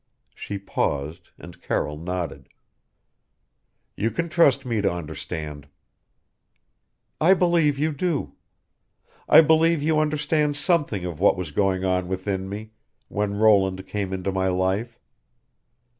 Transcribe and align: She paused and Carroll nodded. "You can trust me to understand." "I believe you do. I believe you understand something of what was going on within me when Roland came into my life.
She 0.33 0.57
paused 0.57 1.29
and 1.37 1.61
Carroll 1.61 1.95
nodded. 1.95 2.49
"You 3.95 4.09
can 4.09 4.29
trust 4.29 4.65
me 4.65 4.81
to 4.81 4.91
understand." 4.91 5.67
"I 7.21 7.35
believe 7.35 7.77
you 7.77 7.91
do. 7.93 8.33
I 9.29 9.41
believe 9.41 9.83
you 9.83 9.99
understand 9.99 10.57
something 10.57 11.05
of 11.05 11.19
what 11.19 11.37
was 11.37 11.51
going 11.51 11.85
on 11.85 12.07
within 12.07 12.49
me 12.49 12.71
when 13.09 13.35
Roland 13.37 13.85
came 13.85 14.11
into 14.11 14.31
my 14.31 14.47
life. 14.47 14.99